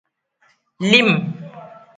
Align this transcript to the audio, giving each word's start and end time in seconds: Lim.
Lim. 0.89 1.11